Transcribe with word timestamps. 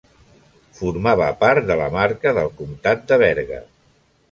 Formava 0.77 1.27
part 1.43 1.67
de 1.73 1.77
la 1.83 1.91
marca 1.97 2.33
del 2.39 2.51
comtat 2.63 3.07
de 3.13 3.21
Berga. 3.27 3.63